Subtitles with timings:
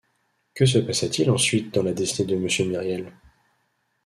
[0.55, 3.13] Que se passa-t-il ensuite dans la destinée de Monsieur Myriel?